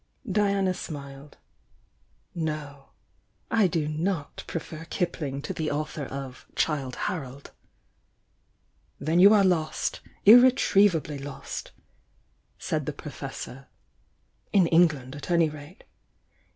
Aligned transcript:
Diana 0.31 0.73
smiled. 0.73 1.37
"No. 2.33 2.89
I 3.51 3.67
do 3.67 3.87
not 3.87 4.43
prefer 4.47 4.85
Kipling 4.85 5.43
to 5.43 5.53
the 5.53 5.69
author 5.69 6.05
of 6.05 6.47
'ChUde 6.55 6.95
Harold.'" 7.05 7.51
"Then 9.07 9.19
you 9.19 9.31
are 9.31 9.43
lost— 9.43 10.01
hretrievably 10.25 11.23
lost!" 11.23 11.71
said 12.57 12.87
the 12.87 12.93
Professor. 12.93 13.67
"In 14.51 14.65
England, 14.65 15.15
at 15.15 15.29
any 15.29 15.49
rate. 15.49 15.83